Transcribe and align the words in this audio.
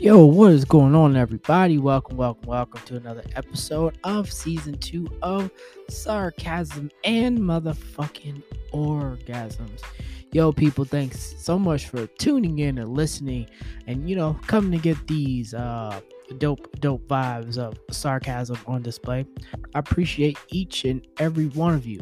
Yo, 0.00 0.24
what 0.24 0.52
is 0.52 0.64
going 0.64 0.94
on, 0.94 1.16
everybody? 1.16 1.76
Welcome, 1.76 2.16
welcome, 2.16 2.48
welcome 2.48 2.80
to 2.84 2.94
another 2.94 3.24
episode 3.34 3.98
of 4.04 4.30
season 4.32 4.78
two 4.78 5.08
of 5.22 5.50
Sarcasm 5.90 6.88
and 7.02 7.36
Motherfucking 7.36 8.40
Orgasms. 8.72 9.82
Yo, 10.30 10.52
people, 10.52 10.84
thanks 10.84 11.34
so 11.38 11.58
much 11.58 11.88
for 11.88 12.06
tuning 12.06 12.60
in 12.60 12.78
and 12.78 12.90
listening 12.90 13.50
and, 13.88 14.08
you 14.08 14.14
know, 14.14 14.38
coming 14.46 14.70
to 14.70 14.78
get 14.78 15.08
these 15.08 15.52
uh, 15.52 16.00
dope, 16.38 16.78
dope 16.78 17.08
vibes 17.08 17.58
of 17.58 17.76
sarcasm 17.90 18.56
on 18.68 18.82
display. 18.82 19.26
I 19.74 19.80
appreciate 19.80 20.38
each 20.50 20.84
and 20.84 21.04
every 21.18 21.48
one 21.48 21.74
of 21.74 21.86
you. 21.86 21.98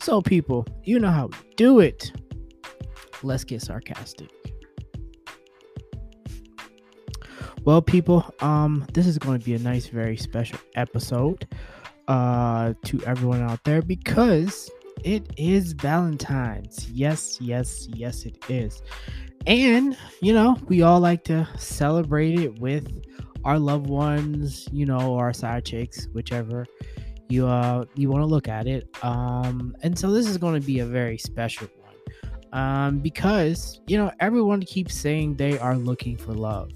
So, 0.00 0.22
people, 0.22 0.68
you 0.84 1.00
know 1.00 1.10
how 1.10 1.26
we 1.26 1.36
do 1.56 1.80
it. 1.80 2.12
Let's 3.24 3.42
get 3.42 3.60
sarcastic. 3.60 4.30
Well, 7.64 7.82
people, 7.82 8.24
um, 8.40 8.86
this 8.94 9.06
is 9.06 9.18
going 9.18 9.38
to 9.38 9.44
be 9.44 9.54
a 9.54 9.58
nice, 9.58 9.86
very 9.86 10.16
special 10.16 10.58
episode 10.74 11.46
uh 12.08 12.74
to 12.82 13.00
everyone 13.04 13.40
out 13.40 13.62
there 13.62 13.82
because 13.82 14.68
it 15.04 15.30
is 15.36 15.72
Valentine's. 15.72 16.90
Yes, 16.90 17.38
yes, 17.40 17.86
yes, 17.92 18.24
it 18.24 18.36
is. 18.48 18.82
And, 19.46 19.96
you 20.20 20.32
know, 20.32 20.56
we 20.66 20.82
all 20.82 21.00
like 21.00 21.22
to 21.24 21.46
celebrate 21.56 22.38
it 22.40 22.58
with 22.58 23.02
our 23.44 23.58
loved 23.58 23.86
ones, 23.86 24.68
you 24.72 24.86
know, 24.86 25.16
our 25.16 25.32
side 25.32 25.64
chicks, 25.64 26.08
whichever 26.12 26.66
you 27.28 27.46
uh 27.46 27.84
you 27.94 28.10
want 28.10 28.22
to 28.22 28.26
look 28.26 28.48
at 28.48 28.66
it. 28.66 28.88
Um, 29.04 29.76
and 29.82 29.96
so 29.98 30.10
this 30.10 30.26
is 30.26 30.38
going 30.38 30.60
to 30.60 30.66
be 30.66 30.80
a 30.80 30.86
very 30.86 31.18
special 31.18 31.68
one. 31.76 32.60
Um, 32.60 32.98
because 32.98 33.80
you 33.86 33.98
know, 33.98 34.10
everyone 34.18 34.62
keeps 34.62 34.94
saying 34.94 35.36
they 35.36 35.58
are 35.58 35.76
looking 35.76 36.16
for 36.16 36.32
love 36.32 36.70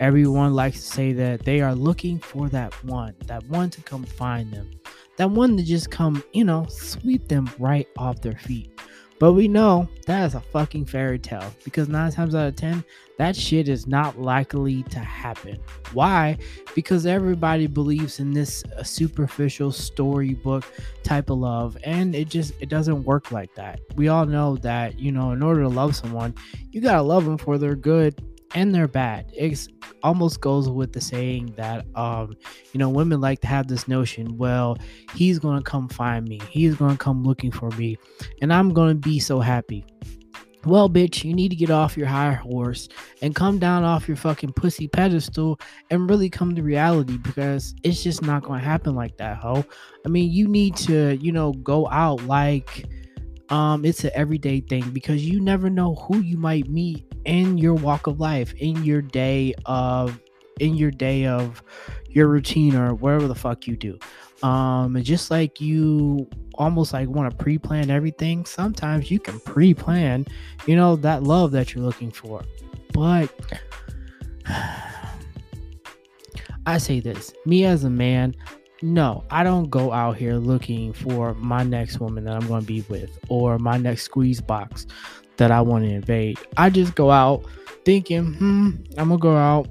everyone 0.00 0.54
likes 0.54 0.80
to 0.80 0.86
say 0.86 1.12
that 1.12 1.44
they 1.44 1.60
are 1.60 1.74
looking 1.74 2.18
for 2.18 2.48
that 2.50 2.72
one, 2.84 3.14
that 3.26 3.44
one 3.48 3.70
to 3.70 3.80
come 3.82 4.04
find 4.04 4.52
them, 4.52 4.70
that 5.16 5.30
one 5.30 5.56
to 5.56 5.62
just 5.62 5.90
come, 5.90 6.22
you 6.32 6.44
know, 6.44 6.66
sweep 6.68 7.28
them 7.28 7.48
right 7.58 7.88
off 7.96 8.20
their 8.20 8.38
feet. 8.38 8.70
But 9.18 9.32
we 9.32 9.48
know 9.48 9.88
that 10.06 10.26
is 10.26 10.34
a 10.34 10.40
fucking 10.40 10.84
fairy 10.84 11.18
tale 11.18 11.50
because 11.64 11.88
nine 11.88 12.12
times 12.12 12.34
out 12.34 12.48
of 12.48 12.56
ten, 12.56 12.84
that 13.16 13.34
shit 13.34 13.66
is 13.66 13.86
not 13.86 14.20
likely 14.20 14.82
to 14.84 14.98
happen. 14.98 15.58
Why? 15.94 16.36
Because 16.74 17.06
everybody 17.06 17.66
believes 17.66 18.20
in 18.20 18.32
this 18.32 18.62
uh, 18.76 18.82
superficial 18.82 19.72
storybook 19.72 20.64
type 21.02 21.30
of 21.30 21.38
love, 21.38 21.78
and 21.82 22.14
it 22.14 22.28
just 22.28 22.52
it 22.60 22.68
doesn't 22.68 23.04
work 23.04 23.32
like 23.32 23.54
that. 23.54 23.80
We 23.94 24.08
all 24.08 24.26
know 24.26 24.56
that 24.58 24.98
you 24.98 25.12
know, 25.12 25.30
in 25.32 25.42
order 25.42 25.62
to 25.62 25.68
love 25.68 25.96
someone, 25.96 26.34
you 26.70 26.82
gotta 26.82 27.02
love 27.02 27.24
them 27.24 27.38
for 27.38 27.56
their 27.56 27.74
good 27.74 28.22
and 28.54 28.74
they're 28.74 28.88
bad. 28.88 29.30
It 29.34 29.68
almost 30.02 30.40
goes 30.40 30.68
with 30.68 30.92
the 30.92 31.00
saying 31.00 31.54
that 31.56 31.86
um, 31.94 32.36
you 32.72 32.78
know, 32.78 32.88
women 32.88 33.20
like 33.20 33.40
to 33.40 33.46
have 33.46 33.68
this 33.68 33.88
notion, 33.88 34.36
well, 34.36 34.76
he's 35.14 35.38
gonna 35.38 35.62
come 35.62 35.88
find 35.88 36.26
me, 36.26 36.40
he's 36.50 36.76
gonna 36.76 36.96
come 36.96 37.22
looking 37.22 37.50
for 37.50 37.70
me, 37.70 37.96
and 38.40 38.52
I'm 38.52 38.72
gonna 38.72 38.94
be 38.94 39.18
so 39.18 39.40
happy. 39.40 39.84
Well, 40.64 40.90
bitch, 40.90 41.22
you 41.22 41.32
need 41.32 41.50
to 41.50 41.56
get 41.56 41.70
off 41.70 41.96
your 41.96 42.08
high 42.08 42.32
horse 42.32 42.88
and 43.22 43.36
come 43.36 43.60
down 43.60 43.84
off 43.84 44.08
your 44.08 44.16
fucking 44.16 44.52
pussy 44.54 44.88
pedestal 44.88 45.60
and 45.90 46.10
really 46.10 46.28
come 46.28 46.56
to 46.56 46.62
reality 46.62 47.18
because 47.18 47.72
it's 47.84 48.02
just 48.02 48.20
not 48.22 48.42
gonna 48.42 48.58
happen 48.58 48.96
like 48.96 49.16
that, 49.18 49.36
ho. 49.36 49.64
I 50.04 50.08
mean, 50.08 50.32
you 50.32 50.48
need 50.48 50.74
to, 50.78 51.16
you 51.18 51.30
know, 51.30 51.52
go 51.52 51.88
out 51.90 52.22
like 52.24 52.84
um 53.48 53.84
it's 53.84 54.02
an 54.02 54.10
everyday 54.14 54.60
thing 54.60 54.90
because 54.90 55.24
you 55.24 55.40
never 55.40 55.70
know 55.70 55.94
who 55.94 56.18
you 56.18 56.36
might 56.36 56.68
meet 56.68 57.06
in 57.26 57.58
your 57.58 57.74
walk 57.74 58.06
of 58.06 58.20
life 58.20 58.54
in 58.54 58.82
your 58.84 59.02
day 59.02 59.52
of 59.66 60.18
in 60.60 60.74
your 60.74 60.90
day 60.90 61.26
of 61.26 61.62
your 62.08 62.28
routine 62.28 62.74
or 62.74 62.94
whatever 62.94 63.28
the 63.28 63.34
fuck 63.34 63.66
you 63.66 63.76
do. 63.76 63.98
Um 64.42 65.02
just 65.02 65.30
like 65.30 65.60
you 65.60 66.28
almost 66.54 66.92
like 66.94 67.08
want 67.08 67.30
to 67.30 67.36
pre-plan 67.36 67.90
everything 67.90 68.46
sometimes 68.46 69.10
you 69.10 69.20
can 69.20 69.38
pre-plan 69.40 70.24
you 70.66 70.74
know 70.74 70.96
that 70.96 71.22
love 71.22 71.52
that 71.52 71.74
you're 71.74 71.84
looking 71.84 72.10
for. 72.10 72.42
But 72.92 73.30
i 76.68 76.78
say 76.78 76.98
this 76.98 77.32
me 77.44 77.64
as 77.64 77.84
a 77.84 77.90
man 77.90 78.34
no, 78.82 79.24
I 79.30 79.42
don't 79.42 79.70
go 79.70 79.90
out 79.90 80.16
here 80.18 80.34
looking 80.34 80.92
for 80.92 81.32
my 81.34 81.62
next 81.62 81.98
woman 81.98 82.24
that 82.24 82.34
I'm 82.34 82.46
going 82.46 82.60
to 82.60 82.66
be 82.66 82.82
with 82.88 83.18
or 83.28 83.58
my 83.58 83.78
next 83.78 84.02
squeeze 84.02 84.40
box 84.40 84.86
that 85.38 85.50
I 85.50 85.60
want 85.60 85.84
to 85.84 85.90
invade. 85.90 86.38
I 86.56 86.70
just 86.70 86.94
go 86.94 87.10
out 87.10 87.44
thinking, 87.84 88.34
hmm, 88.34 88.70
I'm 88.96 89.08
to 89.10 89.22
go 89.22 89.36
out, 89.36 89.68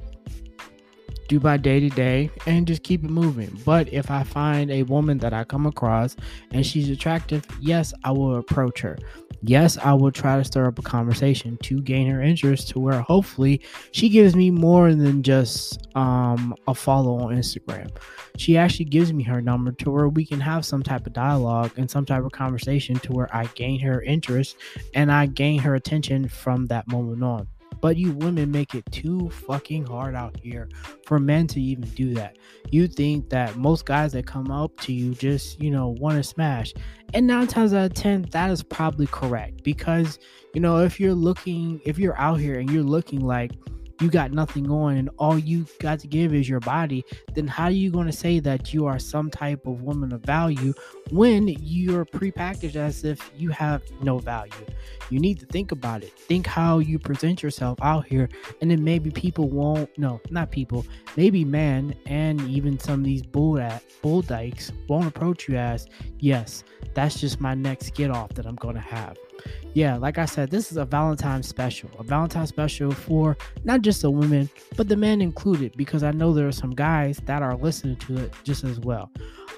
do 1.28 1.40
my 1.40 1.58
day 1.58 1.80
to 1.80 1.90
day, 1.90 2.30
and 2.46 2.68
just 2.68 2.84
keep 2.84 3.03
it 3.03 3.09
moving. 3.09 3.59
But 3.66 3.91
if 3.91 4.12
I 4.12 4.24
find 4.24 4.72
a 4.72 4.84
woman 4.84 5.18
that 5.19 5.34
I 5.34 5.44
come 5.44 5.66
across 5.66 6.16
and 6.52 6.66
she's 6.66 6.90
attractive, 6.90 7.46
yes, 7.59 7.94
I 8.03 8.12
will 8.12 8.38
approach 8.38 8.81
her 8.81 8.97
yes, 9.47 9.78
I 9.78 9.94
will 9.94 10.12
try 10.12 10.38
to 10.38 10.44
stir 10.44 10.68
up 10.68 10.80
a 10.80 10.81
conversation 10.81 11.58
to 11.63 11.81
gain 11.81 12.09
her 12.09 12.22
interest 12.22 12.69
to 12.69 12.80
where 12.80 13.02
hopefully 13.02 13.62
she 13.91 14.09
gives 14.09 14.36
me 14.36 14.52
more 14.52 14.94
than 14.94 15.24
just 15.24 15.88
um, 15.96 16.56
a 16.68 16.74
follow 16.74 17.19
on 17.19 17.36
Instagram. 17.36 17.90
She 18.38 18.57
actually 18.57 18.86
gives 18.86 19.13
me 19.13 19.24
her 19.24 19.42
number 19.42 19.72
to 19.72 19.92
where 19.92 20.09
we 20.09 20.25
can 20.25 20.40
have 20.40 20.66
some 20.66 20.84
type 20.84 21.06
of 21.07 21.13
dialogue 21.13 21.72
and 21.78 21.90
some 21.90 22.06
type 22.06 22.24
of 22.24 22.31
conversation 22.31 22.96
to 23.00 23.13
where 23.13 23.34
I 23.36 23.46
gain 23.56 23.80
her 23.81 24.02
interest 24.02 24.57
and 24.94 25.12
I 25.12 25.28
gain 25.28 25.59
her 25.59 25.75
attention 25.75 26.28
from 26.28 26.66
that 26.68 26.88
moment 26.88 27.24
on. 27.24 27.47
But 27.81 27.97
you 27.97 28.12
women 28.13 28.52
make 28.52 28.74
it 28.74 28.86
too 28.91 29.30
fucking 29.30 29.86
hard 29.86 30.16
out 30.16 30.38
here 30.38 30.69
for 31.06 31.19
men 31.19 31.47
to 31.47 31.62
even 31.62 31.88
do 31.90 32.13
that. 32.16 32.38
You 32.72 32.88
think 32.88 33.30
that 33.30 33.58
most 33.58 33.86
guys 33.86 34.13
that 34.13 34.25
come 34.25 34.52
up 34.52 34.80
to 34.81 34.94
you 34.94 35.13
just, 35.13 35.62
you 35.62 35.72
know, 35.72 35.90
want 36.00 36.18
to 36.18 36.24
smash. 36.24 36.74
And 37.13 37.28
nine 37.28 37.47
times 37.47 37.74
out 37.74 37.86
of 37.86 37.94
10, 37.94 38.24
that 38.31 38.50
is 38.50 38.63
probably 38.63 39.08
correct. 39.08 39.63
Because, 39.63 40.19
you 40.53 40.62
know, 40.62 40.80
if 40.84 41.00
you're 41.00 41.13
looking, 41.13 41.81
if 41.86 42.00
you're 42.00 42.18
out 42.19 42.40
here 42.40 42.59
and 42.59 42.69
you're 42.69 42.84
looking 42.84 43.22
like, 43.22 43.52
you 44.01 44.09
got 44.09 44.31
nothing 44.31 44.69
on 44.69 44.97
and 44.97 45.09
all 45.17 45.38
you 45.38 45.66
got 45.79 46.00
to 46.00 46.07
give 46.07 46.33
is 46.33 46.50
your 46.50 46.59
body, 46.59 47.06
then 47.33 47.47
how 47.47 47.66
are 47.66 47.72
you 47.72 47.89
going 47.91 48.07
to 48.07 48.13
say 48.13 48.39
that 48.39 48.73
you 48.73 48.85
are 48.85 49.00
some 49.00 49.29
type 49.29 49.66
of 49.66 49.81
woman 49.81 50.11
of 50.11 50.22
value 50.22 50.73
when 51.11 51.47
you're 51.47 52.06
prepackaged 52.06 52.75
as 52.75 53.03
if 53.03 53.31
you 53.38 53.50
have 53.50 53.81
no 54.01 54.17
value? 54.17 54.51
You 55.09 55.19
need 55.19 55.39
to 55.39 55.45
think 55.45 55.72
about 55.72 56.03
it. 56.03 56.11
Think 56.13 56.47
how 56.47 56.79
you 56.79 57.00
present 57.00 57.41
yourself 57.41 57.78
out 57.81 58.06
here, 58.06 58.28
and 58.61 58.69
then 58.69 58.83
maybe 58.83 59.11
people 59.11 59.50
won't, 59.50 59.89
no, 59.97 60.19
not 60.29 60.51
people, 60.51 60.85
maybe 61.16 61.45
men 61.45 61.95
and 62.06 62.41
even 62.41 62.79
some 62.79 63.00
of 63.00 63.06
these 63.06 63.22
bull, 63.22 63.62
bull 64.01 64.22
dykes 64.22 64.72
won't 64.88 65.07
approach 65.07 65.47
you 65.47 65.56
as, 65.56 65.88
yes, 66.19 66.63
that's 66.94 67.19
just 67.19 67.39
my 67.39 67.53
next 67.53 67.94
get 67.94 68.12
off 68.12 68.33
that 68.33 68.45
I'm 68.45 68.56
going 68.56 68.75
to 68.75 68.81
have 68.81 69.17
yeah, 69.75 69.97
like 69.97 70.18
I 70.18 70.25
said, 70.25 70.51
this 70.51 70.72
is 70.72 70.78
a 70.78 70.85
Valentine's 70.85 71.50
special, 71.50 71.90
a 72.00 72.03
Valentine's 72.03 72.47
special 72.47 72.91
for 72.91 73.35
not 73.66 73.81
just 73.81 74.01
the 74.01 74.09
women, 74.09 74.50
but 74.78 74.88
the 74.88 74.96
men 74.96 75.22
included, 75.22 75.75
because 75.75 76.01
I 76.01 76.12
know 76.12 76.34
there 76.34 76.47
are 76.47 76.53
some 76.53 76.73
guys 76.73 77.19
that 77.25 77.41
are 77.41 77.57
listening 77.57 77.97
to 77.97 78.18
it 78.18 78.34
just 78.45 78.63
as 78.63 78.79
well. 78.79 79.12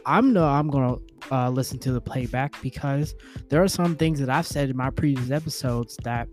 I'm 0.07 0.33
no, 0.33 0.45
I'm 0.45 0.69
gonna 0.69 0.97
uh, 1.31 1.49
listen 1.51 1.77
to 1.79 1.91
the 1.91 2.01
playback 2.01 2.59
because 2.63 3.13
there 3.49 3.61
are 3.61 3.67
some 3.67 3.95
things 3.95 4.19
that 4.19 4.29
I've 4.29 4.47
said 4.47 4.71
in 4.71 4.77
my 4.77 4.89
previous 4.89 5.29
episodes 5.29 5.97
that 6.03 6.27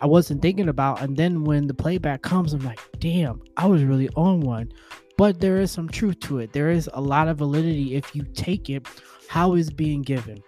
I 0.00 0.06
wasn't 0.06 0.40
thinking 0.40 0.68
about, 0.68 1.02
and 1.02 1.16
then 1.16 1.42
when 1.42 1.66
the 1.66 1.74
playback 1.74 2.22
comes, 2.22 2.52
I'm 2.52 2.64
like, 2.64 2.80
damn, 3.00 3.42
I 3.56 3.66
was 3.66 3.82
really 3.82 4.10
on 4.10 4.40
one. 4.40 4.72
But 5.16 5.40
there 5.40 5.60
is 5.60 5.70
some 5.70 5.88
truth 5.88 6.20
to 6.20 6.38
it. 6.38 6.52
There 6.52 6.70
is 6.70 6.90
a 6.92 7.00
lot 7.00 7.28
of 7.28 7.38
validity 7.38 7.94
if 7.94 8.14
you 8.14 8.24
take 8.34 8.68
it 8.68 8.86
how 9.28 9.54
it's 9.54 9.70
being 9.70 10.02
given 10.02 10.42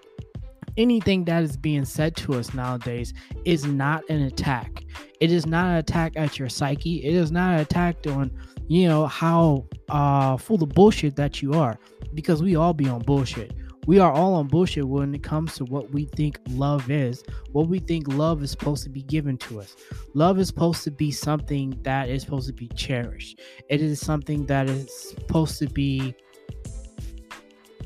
anything 0.77 1.25
that 1.25 1.43
is 1.43 1.57
being 1.57 1.85
said 1.85 2.17
to 2.17 2.35
us 2.35 2.55
nowadays 2.55 3.15
is 3.45 3.65
not 3.65 4.09
an 4.09 4.23
attack. 4.23 4.85
It 5.21 5.33
is 5.33 5.47
not 5.47 5.67
an 5.67 5.77
attack 5.77 6.13
at 6.17 6.39
your 6.39 6.49
psyche. 6.49 7.05
It 7.05 7.15
is 7.15 7.33
not 7.33 7.55
an 7.55 7.61
attack 7.61 7.97
on, 8.07 8.31
you 8.69 8.89
know, 8.89 9.07
how 9.07 9.67
uh 9.89 10.37
full 10.37 10.63
of 10.63 10.69
bullshit 10.71 11.17
that 11.17 11.43
you 11.43 11.55
are. 11.55 11.79
Because 12.15 12.43
we 12.43 12.57
all 12.57 12.75
be 12.75 12.89
on 12.89 13.01
bullshit. 13.01 13.53
We 13.87 14.01
are 14.01 14.11
all 14.11 14.35
on 14.35 14.49
bullshit 14.49 14.89
when 14.89 15.15
it 15.15 15.23
comes 15.23 15.55
to 15.55 15.65
what 15.65 15.93
we 15.93 16.07
think 16.07 16.41
love 16.49 16.91
is, 16.91 17.23
what 17.53 17.69
we 17.69 17.79
think 17.79 18.09
love 18.09 18.43
is 18.43 18.51
supposed 18.51 18.83
to 18.83 18.91
be 18.91 19.03
given 19.03 19.39
to 19.39 19.61
us. 19.61 19.77
Love 20.13 20.41
is 20.41 20.49
supposed 20.49 20.83
to 20.85 20.91
be 20.91 21.13
something 21.13 21.79
that 21.83 22.09
is 22.09 22.23
supposed 22.23 22.49
to 22.49 22.53
be 22.53 22.67
cherished. 22.69 23.41
It 23.69 23.81
is 23.81 24.01
something 24.01 24.45
that 24.47 24.69
is 24.69 25.11
supposed 25.11 25.61
to 25.61 25.69
be 25.69 26.17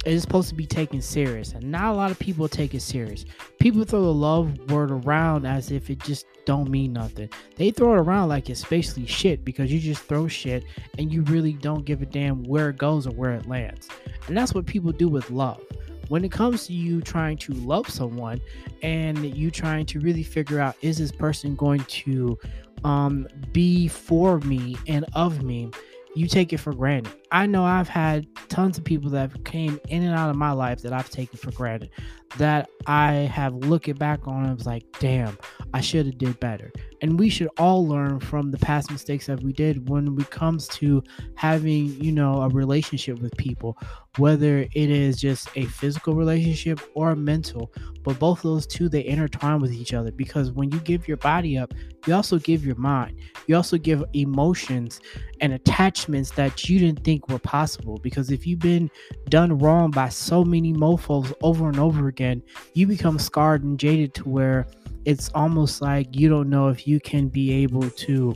it 0.06 0.14
is 0.14 0.22
supposed 0.22 0.48
to 0.48 0.54
be 0.54 0.66
taken 0.66 1.02
serious 1.02 1.52
and 1.52 1.70
not 1.70 1.92
a 1.92 1.96
lot 1.96 2.10
of 2.10 2.18
people 2.18 2.48
take 2.48 2.74
it 2.74 2.80
serious. 2.80 3.26
People 3.58 3.84
throw 3.84 4.00
the 4.00 4.14
love 4.14 4.58
word 4.70 4.90
around 4.90 5.44
as 5.44 5.70
if 5.70 5.90
it 5.90 5.98
just 5.98 6.26
don't 6.46 6.70
mean 6.70 6.94
nothing. 6.94 7.28
They 7.56 7.70
throw 7.70 7.94
it 7.94 7.98
around 7.98 8.30
like 8.30 8.48
it's 8.48 8.64
basically 8.64 9.06
shit 9.06 9.44
because 9.44 9.70
you 9.70 9.78
just 9.78 10.02
throw 10.02 10.26
shit 10.26 10.64
and 10.96 11.12
you 11.12 11.22
really 11.24 11.52
don't 11.52 11.84
give 11.84 12.00
a 12.00 12.06
damn 12.06 12.42
where 12.44 12.70
it 12.70 12.78
goes 12.78 13.06
or 13.06 13.10
where 13.10 13.32
it 13.32 13.46
lands. 13.46 13.88
And 14.26 14.36
that's 14.36 14.54
what 14.54 14.64
people 14.64 14.90
do 14.90 15.08
with 15.08 15.30
love. 15.30 15.60
When 16.08 16.24
it 16.24 16.32
comes 16.32 16.66
to 16.66 16.72
you 16.72 17.02
trying 17.02 17.36
to 17.38 17.52
love 17.52 17.88
someone 17.88 18.40
and 18.82 19.36
you 19.36 19.50
trying 19.50 19.86
to 19.86 20.00
really 20.00 20.22
figure 20.22 20.60
out 20.60 20.76
is 20.80 20.98
this 20.98 21.12
person 21.12 21.54
going 21.56 21.84
to 21.84 22.38
um, 22.84 23.28
be 23.52 23.86
for 23.86 24.40
me 24.40 24.76
and 24.88 25.04
of 25.14 25.42
me, 25.42 25.70
you 26.14 26.26
take 26.26 26.54
it 26.54 26.58
for 26.58 26.72
granted. 26.72 27.19
I 27.32 27.46
know 27.46 27.64
I've 27.64 27.88
had 27.88 28.26
tons 28.48 28.76
of 28.76 28.84
people 28.84 29.10
that 29.10 29.44
came 29.44 29.80
in 29.88 30.02
and 30.02 30.14
out 30.14 30.30
of 30.30 30.36
my 30.36 30.50
life 30.50 30.82
that 30.82 30.92
I've 30.92 31.10
taken 31.10 31.38
for 31.38 31.52
granted. 31.52 31.90
That 32.38 32.68
I 32.86 33.12
have 33.12 33.54
looking 33.54 33.94
back 33.94 34.26
on 34.26 34.44
and 34.44 34.56
was 34.56 34.66
like, 34.66 34.84
damn, 35.00 35.36
I 35.74 35.80
should 35.80 36.06
have 36.06 36.18
did 36.18 36.38
better. 36.38 36.72
And 37.02 37.18
we 37.18 37.28
should 37.28 37.48
all 37.58 37.86
learn 37.86 38.20
from 38.20 38.50
the 38.50 38.58
past 38.58 38.90
mistakes 38.90 39.26
that 39.26 39.42
we 39.42 39.52
did 39.52 39.88
when 39.88 40.16
it 40.20 40.30
comes 40.30 40.68
to 40.68 41.02
having, 41.34 41.86
you 42.02 42.12
know, 42.12 42.42
a 42.42 42.48
relationship 42.48 43.20
with 43.20 43.36
people, 43.36 43.76
whether 44.18 44.58
it 44.60 44.90
is 44.90 45.20
just 45.20 45.48
a 45.56 45.64
physical 45.66 46.14
relationship 46.14 46.80
or 46.94 47.10
a 47.10 47.16
mental. 47.16 47.72
But 48.04 48.18
both 48.18 48.42
those 48.42 48.66
two 48.66 48.88
they 48.88 49.04
intertwine 49.04 49.60
with 49.60 49.72
each 49.72 49.92
other 49.92 50.12
because 50.12 50.52
when 50.52 50.70
you 50.70 50.78
give 50.80 51.08
your 51.08 51.16
body 51.16 51.58
up, 51.58 51.74
you 52.06 52.14
also 52.14 52.38
give 52.38 52.64
your 52.64 52.76
mind. 52.76 53.18
You 53.46 53.56
also 53.56 53.76
give 53.76 54.04
emotions 54.12 55.00
and 55.40 55.52
attachments 55.52 56.30
that 56.32 56.68
you 56.68 56.78
didn't 56.78 57.04
think 57.04 57.19
were 57.28 57.38
possible. 57.38 57.98
Because 57.98 58.30
if 58.30 58.46
you've 58.46 58.60
been 58.60 58.90
done 59.28 59.58
wrong 59.58 59.90
by 59.90 60.08
so 60.08 60.44
many 60.44 60.72
mofos 60.72 61.32
over 61.42 61.68
and 61.68 61.78
over 61.78 62.08
again, 62.08 62.42
you 62.74 62.86
become 62.86 63.18
scarred 63.18 63.62
and 63.64 63.78
jaded 63.78 64.14
to 64.14 64.28
where 64.28 64.66
it's 65.04 65.30
almost 65.34 65.80
like 65.80 66.14
you 66.14 66.28
don't 66.28 66.50
know 66.50 66.68
if 66.68 66.86
you 66.86 67.00
can 67.00 67.28
be 67.28 67.52
able 67.52 67.88
to 67.90 68.34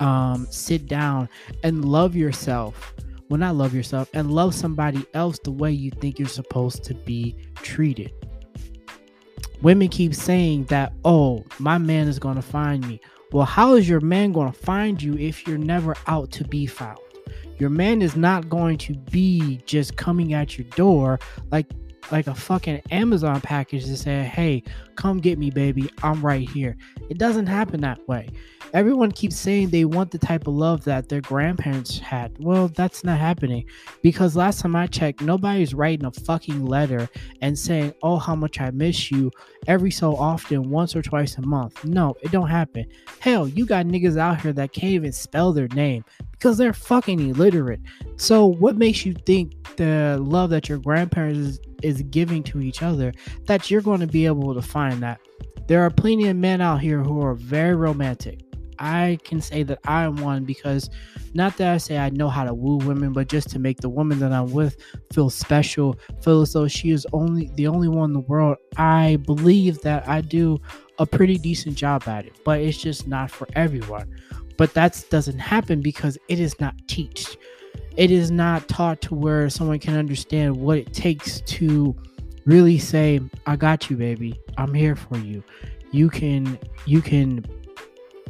um, 0.00 0.46
sit 0.50 0.86
down 0.86 1.28
and 1.62 1.84
love 1.84 2.14
yourself. 2.14 2.94
Well, 3.28 3.40
not 3.40 3.56
love 3.56 3.74
yourself 3.74 4.08
and 4.14 4.30
love 4.30 4.54
somebody 4.54 5.04
else 5.14 5.38
the 5.42 5.50
way 5.50 5.72
you 5.72 5.90
think 5.90 6.18
you're 6.18 6.28
supposed 6.28 6.84
to 6.84 6.94
be 6.94 7.36
treated. 7.56 8.12
Women 9.62 9.88
keep 9.88 10.14
saying 10.14 10.64
that, 10.64 10.92
oh, 11.04 11.44
my 11.58 11.78
man 11.78 12.08
is 12.08 12.18
going 12.18 12.36
to 12.36 12.42
find 12.42 12.86
me. 12.86 13.00
Well, 13.32 13.46
how 13.46 13.74
is 13.74 13.88
your 13.88 14.00
man 14.00 14.32
going 14.32 14.52
to 14.52 14.58
find 14.58 15.02
you 15.02 15.14
if 15.14 15.46
you're 15.46 15.58
never 15.58 15.96
out 16.06 16.30
to 16.32 16.44
be 16.44 16.66
found? 16.66 17.00
Your 17.58 17.70
man 17.70 18.02
is 18.02 18.16
not 18.16 18.48
going 18.48 18.78
to 18.78 18.94
be 18.94 19.60
just 19.66 19.96
coming 19.96 20.34
at 20.34 20.58
your 20.58 20.66
door 20.70 21.18
like 21.50 21.66
like 22.10 22.26
a 22.26 22.34
fucking 22.34 22.82
Amazon 22.90 23.40
package 23.40 23.84
to 23.84 23.96
say, 23.96 24.24
hey, 24.24 24.62
come 24.96 25.18
get 25.18 25.38
me, 25.38 25.50
baby. 25.50 25.90
I'm 26.02 26.24
right 26.24 26.48
here. 26.48 26.76
It 27.08 27.18
doesn't 27.18 27.46
happen 27.46 27.80
that 27.82 28.06
way. 28.08 28.28
Everyone 28.72 29.12
keeps 29.12 29.36
saying 29.36 29.70
they 29.70 29.84
want 29.84 30.10
the 30.10 30.18
type 30.18 30.46
of 30.46 30.54
love 30.54 30.84
that 30.84 31.08
their 31.08 31.20
grandparents 31.20 31.98
had. 31.98 32.36
Well, 32.40 32.68
that's 32.68 33.04
not 33.04 33.18
happening 33.18 33.64
because 34.02 34.36
last 34.36 34.60
time 34.60 34.74
I 34.74 34.86
checked, 34.86 35.20
nobody's 35.20 35.72
writing 35.72 36.04
a 36.04 36.10
fucking 36.10 36.64
letter 36.66 37.08
and 37.40 37.56
saying, 37.56 37.94
"Oh, 38.02 38.18
how 38.18 38.34
much 38.34 38.60
I 38.60 38.70
miss 38.72 39.10
you" 39.10 39.30
every 39.68 39.90
so 39.90 40.16
often, 40.16 40.70
once 40.70 40.96
or 40.96 41.02
twice 41.02 41.38
a 41.38 41.42
month. 41.42 41.84
No, 41.84 42.16
it 42.22 42.32
don't 42.32 42.48
happen. 42.48 42.86
Hell, 43.20 43.46
you 43.46 43.66
got 43.66 43.86
niggas 43.86 44.18
out 44.18 44.40
here 44.40 44.52
that 44.54 44.72
can't 44.72 44.92
even 44.92 45.12
spell 45.12 45.52
their 45.52 45.68
name 45.68 46.04
because 46.32 46.58
they're 46.58 46.72
fucking 46.72 47.20
illiterate. 47.20 47.80
So, 48.16 48.46
what 48.46 48.76
makes 48.76 49.06
you 49.06 49.14
think 49.14 49.76
the 49.76 50.18
love 50.20 50.50
that 50.50 50.68
your 50.68 50.78
grandparents 50.78 51.60
is 51.82 52.02
giving 52.02 52.42
to 52.44 52.60
each 52.60 52.82
other 52.82 53.12
that 53.44 53.70
you're 53.70 53.82
going 53.82 54.00
to 54.00 54.06
be 54.06 54.26
able 54.26 54.54
to 54.54 54.62
find 54.62 55.02
that? 55.02 55.20
There 55.66 55.82
are 55.82 55.90
plenty 55.90 56.28
of 56.28 56.36
men 56.36 56.60
out 56.60 56.80
here 56.80 57.02
who 57.02 57.22
are 57.22 57.34
very 57.34 57.74
romantic 57.74 58.46
I 58.78 59.18
can 59.24 59.40
say 59.40 59.62
that 59.64 59.78
I 59.84 60.04
am 60.04 60.16
one 60.16 60.44
because 60.44 60.90
not 61.34 61.56
that 61.56 61.72
I 61.72 61.76
say 61.78 61.98
I 61.98 62.10
know 62.10 62.28
how 62.28 62.44
to 62.44 62.54
woo 62.54 62.76
women, 62.76 63.12
but 63.12 63.28
just 63.28 63.50
to 63.50 63.58
make 63.58 63.80
the 63.80 63.88
woman 63.88 64.18
that 64.20 64.32
I'm 64.32 64.52
with 64.52 64.76
feel 65.12 65.30
special, 65.30 65.98
feel 66.22 66.42
as 66.42 66.52
though 66.52 66.68
she 66.68 66.90
is 66.90 67.06
only 67.12 67.50
the 67.54 67.66
only 67.66 67.88
one 67.88 68.10
in 68.10 68.14
the 68.14 68.20
world. 68.20 68.58
I 68.76 69.16
believe 69.26 69.80
that 69.82 70.08
I 70.08 70.20
do 70.20 70.58
a 70.98 71.06
pretty 71.06 71.38
decent 71.38 71.76
job 71.76 72.04
at 72.06 72.26
it, 72.26 72.34
but 72.44 72.60
it's 72.60 72.78
just 72.78 73.06
not 73.06 73.30
for 73.30 73.46
everyone. 73.54 74.14
But 74.56 74.72
that 74.74 75.04
doesn't 75.10 75.38
happen 75.38 75.82
because 75.82 76.16
it 76.28 76.40
is 76.40 76.58
not 76.58 76.74
taught. 76.88 77.36
It 77.96 78.10
is 78.10 78.30
not 78.30 78.68
taught 78.68 79.00
to 79.02 79.14
where 79.14 79.48
someone 79.48 79.78
can 79.78 79.96
understand 79.96 80.56
what 80.56 80.78
it 80.78 80.92
takes 80.92 81.40
to 81.42 81.94
really 82.44 82.78
say, 82.78 83.20
"I 83.46 83.56
got 83.56 83.90
you, 83.90 83.96
baby. 83.96 84.38
I'm 84.58 84.74
here 84.74 84.96
for 84.96 85.18
you." 85.18 85.42
You 85.92 86.10
can 86.10 86.58
you 86.84 87.00
can 87.00 87.44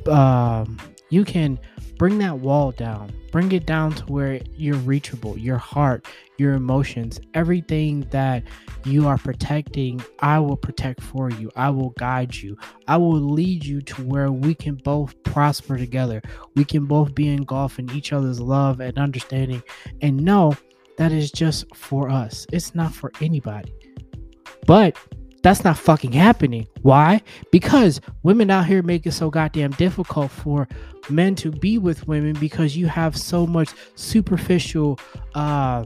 um, 0.06 0.78
you 1.16 1.24
can 1.24 1.58
bring 1.96 2.18
that 2.18 2.38
wall 2.38 2.70
down 2.72 3.10
bring 3.32 3.50
it 3.52 3.64
down 3.64 3.90
to 3.90 4.04
where 4.04 4.38
you're 4.54 4.76
reachable 4.76 5.36
your 5.38 5.56
heart 5.56 6.06
your 6.36 6.52
emotions 6.52 7.18
everything 7.34 8.00
that 8.10 8.42
you 8.84 9.08
are 9.08 9.16
protecting 9.18 10.02
i 10.20 10.38
will 10.38 10.56
protect 10.56 11.00
for 11.16 11.30
you. 11.30 11.50
I 11.56 11.70
will 11.70 11.90
guide 11.90 12.34
you. 12.34 12.56
I 12.86 12.96
will 12.96 13.18
lead 13.18 13.64
you 13.64 13.80
to 13.80 14.02
where 14.02 14.30
we 14.30 14.54
can 14.54 14.74
both 14.76 15.20
prosper 15.22 15.78
together. 15.78 16.20
We 16.54 16.64
can 16.64 16.84
both 16.86 17.14
be 17.14 17.28
engulfed 17.28 17.78
in 17.78 17.90
each 17.92 18.12
other's 18.12 18.40
love 18.40 18.80
and 18.80 18.98
understanding. 18.98 19.62
And 20.02 20.18
know 20.18 20.54
that 20.98 21.12
is 21.12 21.30
just 21.30 21.74
for 21.74 22.08
us. 22.10 22.46
It's 22.52 22.74
not 22.74 22.92
for 22.92 23.12
anybody. 23.20 23.72
But 24.66 24.96
that's 25.46 25.62
not 25.62 25.78
fucking 25.78 26.10
happening. 26.10 26.66
Why? 26.82 27.22
Because 27.52 28.00
women 28.24 28.50
out 28.50 28.66
here 28.66 28.82
make 28.82 29.06
it 29.06 29.12
so 29.12 29.30
goddamn 29.30 29.70
difficult 29.70 30.32
for 30.32 30.66
men 31.08 31.36
to 31.36 31.52
be 31.52 31.78
with 31.78 32.08
women 32.08 32.32
because 32.40 32.76
you 32.76 32.88
have 32.88 33.16
so 33.16 33.46
much 33.46 33.68
superficial 33.94 34.98
uh 35.36 35.84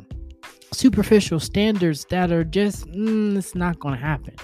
superficial 0.72 1.38
standards 1.38 2.06
that 2.06 2.32
are 2.32 2.42
just 2.42 2.86
mm, 2.86 3.36
it's 3.36 3.54
not 3.54 3.78
going 3.80 3.92
to 3.92 4.00
happen 4.00 4.34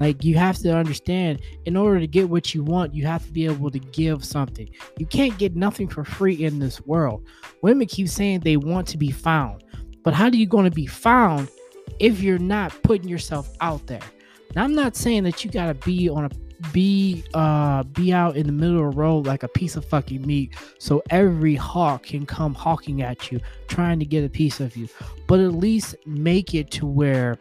like 0.00 0.24
you 0.24 0.36
have 0.36 0.58
to 0.58 0.76
understand 0.76 1.40
in 1.64 1.76
order 1.76 2.00
to 2.00 2.08
get 2.08 2.28
what 2.28 2.52
you 2.54 2.64
want 2.64 2.92
you 2.92 3.06
have 3.06 3.24
to 3.24 3.32
be 3.32 3.46
able 3.46 3.70
to 3.70 3.78
give 3.78 4.24
something 4.24 4.68
you 4.98 5.06
can't 5.06 5.38
get 5.38 5.54
nothing 5.54 5.88
for 5.88 6.04
free 6.04 6.44
in 6.44 6.58
this 6.58 6.80
world 6.82 7.24
women 7.62 7.86
keep 7.86 8.08
saying 8.08 8.40
they 8.40 8.56
want 8.56 8.86
to 8.86 8.98
be 8.98 9.12
found 9.12 9.62
but 10.02 10.12
how 10.12 10.24
are 10.24 10.34
you 10.34 10.44
going 10.44 10.64
to 10.64 10.74
be 10.74 10.86
found 10.86 11.48
if 12.00 12.20
you're 12.20 12.36
not 12.36 12.72
putting 12.82 13.08
yourself 13.08 13.48
out 13.60 13.86
there 13.86 14.02
now, 14.54 14.64
I'm 14.64 14.74
not 14.74 14.96
saying 14.96 15.24
that 15.24 15.44
you 15.44 15.50
gotta 15.50 15.74
be 15.74 16.08
on 16.08 16.24
a 16.24 16.30
be 16.72 17.22
uh 17.34 17.82
be 17.82 18.14
out 18.14 18.34
in 18.34 18.46
the 18.46 18.52
middle 18.52 18.78
of 18.78 18.94
the 18.94 18.98
road 18.98 19.26
like 19.26 19.42
a 19.42 19.48
piece 19.48 19.76
of 19.76 19.84
fucking 19.84 20.26
meat 20.26 20.54
so 20.78 21.02
every 21.10 21.54
hawk 21.54 22.04
can 22.04 22.24
come 22.24 22.54
hawking 22.54 23.02
at 23.02 23.30
you 23.30 23.38
trying 23.68 23.98
to 23.98 24.06
get 24.06 24.24
a 24.24 24.28
piece 24.28 24.58
of 24.58 24.74
you. 24.74 24.88
But 25.26 25.40
at 25.40 25.52
least 25.52 25.94
make 26.06 26.54
it 26.54 26.70
to 26.72 26.86
where 26.86 27.36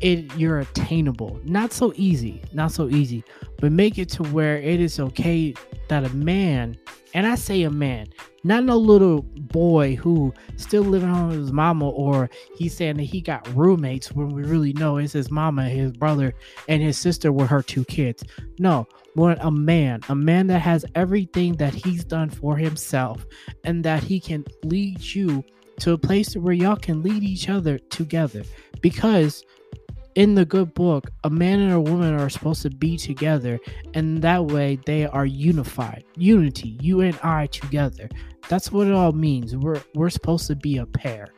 it 0.00 0.34
you're 0.36 0.60
attainable. 0.60 1.38
Not 1.44 1.72
so 1.72 1.92
easy 1.96 2.42
not 2.52 2.72
so 2.72 2.88
easy 2.88 3.22
but 3.58 3.72
make 3.72 3.98
it 3.98 4.08
to 4.10 4.22
where 4.24 4.56
it 4.56 4.80
is 4.80 4.98
okay 4.98 5.54
that 5.88 6.04
a 6.04 6.08
man 6.10 6.76
and 7.12 7.26
i 7.26 7.34
say 7.34 7.62
a 7.62 7.70
man 7.70 8.06
not 8.42 8.64
no 8.64 8.76
little 8.76 9.22
boy 9.22 9.96
who 9.96 10.32
still 10.56 10.82
living 10.82 11.08
home 11.08 11.28
with 11.28 11.38
his 11.38 11.52
mama 11.52 11.88
or 11.88 12.30
he's 12.56 12.76
saying 12.76 12.96
that 12.96 13.04
he 13.04 13.20
got 13.20 13.46
roommates 13.54 14.12
when 14.12 14.28
we 14.30 14.42
really 14.42 14.72
know 14.74 14.96
it's 14.96 15.12
his 15.12 15.30
mama 15.30 15.68
his 15.68 15.92
brother 15.92 16.34
and 16.68 16.82
his 16.82 16.96
sister 16.98 17.32
were 17.32 17.46
her 17.46 17.62
two 17.62 17.84
kids. 17.84 18.24
No 18.58 18.86
when 19.14 19.38
a 19.40 19.50
man 19.50 20.00
a 20.08 20.14
man 20.14 20.46
that 20.46 20.60
has 20.60 20.84
everything 20.94 21.54
that 21.56 21.74
he's 21.74 22.04
done 22.04 22.30
for 22.30 22.56
himself 22.56 23.26
and 23.64 23.84
that 23.84 24.02
he 24.02 24.20
can 24.20 24.44
lead 24.64 25.02
you 25.02 25.44
to 25.80 25.92
a 25.92 25.98
place 25.98 26.34
where 26.36 26.52
y'all 26.52 26.76
can 26.76 27.02
lead 27.02 27.22
each 27.22 27.48
other 27.48 27.78
together. 27.78 28.42
Because 28.80 29.44
in 30.14 30.34
the 30.34 30.44
good 30.44 30.74
book, 30.74 31.10
a 31.24 31.30
man 31.30 31.60
and 31.60 31.72
a 31.72 31.80
woman 31.80 32.18
are 32.18 32.28
supposed 32.28 32.62
to 32.62 32.70
be 32.70 32.96
together, 32.96 33.58
and 33.94 34.22
that 34.22 34.46
way 34.46 34.78
they 34.86 35.06
are 35.06 35.26
unified. 35.26 36.04
Unity, 36.16 36.76
you 36.80 37.00
and 37.00 37.18
I 37.22 37.46
together. 37.46 38.08
That's 38.48 38.72
what 38.72 38.86
it 38.86 38.92
all 38.92 39.12
means. 39.12 39.56
We're 39.56 39.82
we're 39.94 40.10
supposed 40.10 40.46
to 40.48 40.56
be 40.56 40.78
a 40.78 40.86
pair. 40.86 41.28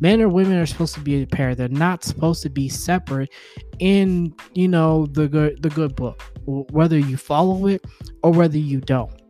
Men 0.00 0.20
or 0.20 0.28
women 0.28 0.58
are 0.58 0.66
supposed 0.66 0.94
to 0.94 1.00
be 1.00 1.22
a 1.22 1.26
pair. 1.26 1.54
They're 1.54 1.68
not 1.68 2.04
supposed 2.04 2.42
to 2.42 2.50
be 2.50 2.68
separate 2.68 3.30
in, 3.78 4.34
you 4.54 4.68
know, 4.68 5.06
the 5.06 5.28
good 5.28 5.62
the 5.62 5.70
good 5.70 5.96
book. 5.96 6.22
Whether 6.46 6.98
you 6.98 7.16
follow 7.16 7.66
it 7.66 7.84
or 8.22 8.32
whether 8.32 8.58
you 8.58 8.80
don't 8.80 9.25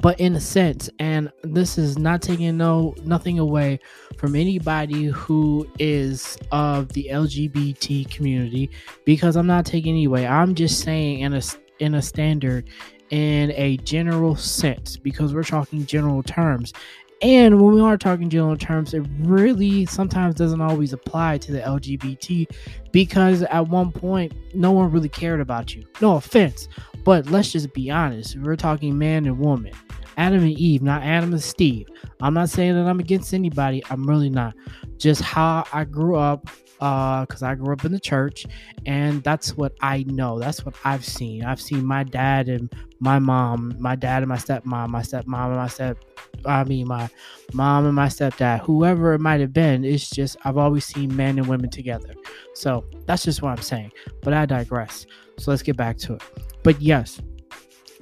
but 0.00 0.18
in 0.20 0.34
a 0.34 0.40
sense 0.40 0.90
and 0.98 1.32
this 1.42 1.78
is 1.78 1.98
not 1.98 2.20
taking 2.20 2.56
no 2.56 2.94
nothing 3.04 3.38
away 3.38 3.80
from 4.16 4.34
anybody 4.36 5.06
who 5.06 5.66
is 5.78 6.36
of 6.52 6.92
the 6.92 7.08
lgbt 7.10 8.10
community 8.10 8.70
because 9.04 9.36
i'm 9.36 9.46
not 9.46 9.64
taking 9.64 9.94
any 9.94 10.04
away. 10.04 10.26
I'm 10.26 10.54
just 10.54 10.80
saying 10.80 11.20
in 11.20 11.34
a 11.34 11.42
in 11.78 11.94
a 11.94 12.02
standard 12.02 12.68
in 13.10 13.52
a 13.52 13.76
general 13.78 14.36
sense 14.36 14.96
because 14.96 15.32
we're 15.32 15.44
talking 15.44 15.86
general 15.86 16.22
terms 16.22 16.72
and 17.20 17.60
when 17.60 17.74
we 17.74 17.80
are 17.80 17.98
talking 17.98 18.28
general 18.28 18.56
terms, 18.56 18.94
it 18.94 19.04
really 19.20 19.86
sometimes 19.86 20.36
doesn't 20.36 20.60
always 20.60 20.92
apply 20.92 21.38
to 21.38 21.52
the 21.52 21.60
LGBT 21.60 22.48
because 22.92 23.42
at 23.42 23.68
one 23.68 23.90
point, 23.90 24.32
no 24.54 24.70
one 24.70 24.90
really 24.92 25.08
cared 25.08 25.40
about 25.40 25.74
you. 25.74 25.84
No 26.00 26.16
offense, 26.16 26.68
but 27.04 27.26
let's 27.26 27.50
just 27.50 27.72
be 27.74 27.90
honest. 27.90 28.38
We're 28.38 28.56
talking 28.56 28.96
man 28.96 29.26
and 29.26 29.38
woman. 29.38 29.72
Adam 30.16 30.42
and 30.42 30.58
Eve, 30.58 30.82
not 30.82 31.02
Adam 31.02 31.32
and 31.32 31.42
Steve. 31.42 31.88
I'm 32.20 32.34
not 32.34 32.50
saying 32.50 32.74
that 32.74 32.88
I'm 32.88 32.98
against 33.00 33.32
anybody. 33.34 33.82
I'm 33.90 34.08
really 34.08 34.30
not. 34.30 34.54
just 34.98 35.20
how 35.20 35.64
I 35.72 35.84
grew 35.84 36.16
up 36.16 36.48
because 36.78 37.42
uh, 37.42 37.46
I 37.46 37.54
grew 37.56 37.72
up 37.72 37.84
in 37.84 37.92
the 37.92 38.00
church, 38.00 38.46
and 38.86 39.22
that's 39.24 39.56
what 39.56 39.72
I 39.80 40.04
know. 40.04 40.38
That's 40.38 40.64
what 40.64 40.74
I've 40.84 41.04
seen. 41.04 41.44
I've 41.44 41.60
seen 41.60 41.84
my 41.84 42.04
dad 42.04 42.48
and 42.48 42.72
my 43.00 43.18
mom, 43.18 43.74
my 43.78 43.96
dad 43.96 44.22
and 44.22 44.28
my 44.28 44.36
stepmom, 44.36 44.88
my 44.88 45.02
stepmom 45.02 45.46
and 45.46 45.56
my 45.56 45.68
step, 45.68 45.98
I 46.44 46.64
mean 46.64 46.86
my 46.86 47.08
mom 47.52 47.86
and 47.86 47.94
my 47.94 48.06
stepdad, 48.06 48.60
whoever 48.60 49.12
it 49.14 49.20
might 49.20 49.40
have 49.40 49.52
been. 49.52 49.84
It's 49.84 50.08
just 50.08 50.36
I've 50.44 50.56
always 50.56 50.84
seen 50.84 51.14
men 51.16 51.38
and 51.38 51.46
women 51.48 51.70
together. 51.70 52.14
So 52.54 52.84
that's 53.06 53.24
just 53.24 53.42
what 53.42 53.50
I'm 53.50 53.62
saying. 53.62 53.92
But 54.22 54.34
I 54.34 54.46
digress. 54.46 55.06
So 55.38 55.50
let's 55.50 55.62
get 55.62 55.76
back 55.76 55.98
to 55.98 56.14
it. 56.14 56.22
But 56.62 56.80
yes, 56.80 57.20